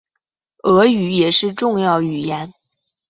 [0.63, 2.51] 俄语也是重要语言。